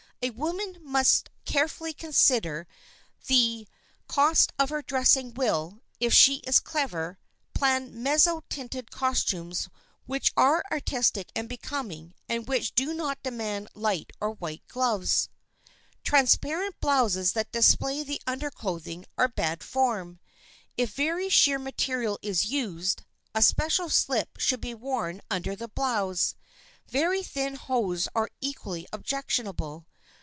[0.23, 2.67] A woman who must carefully consider
[3.25, 3.67] the
[4.07, 7.17] cost of her dressing will, if she is clever,
[7.55, 9.67] plan mezzo tinted costumes
[10.05, 15.27] which are artistic and becoming and which do not demand light or white gloves.
[16.03, 20.19] Transparent blouses that display the under clothing are bad form.
[20.77, 26.35] If very sheer material is used, a special slip should be worn under the blouse.
[26.87, 29.87] Very thin hose are equally objectionable.